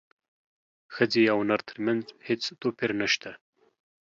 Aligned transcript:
ښځې 0.93 1.23
او 1.33 1.39
نر 1.49 1.59
ترمنځ 1.69 2.03
هیڅ 2.27 2.43
توپیر 2.61 2.91
نشته 3.01 3.31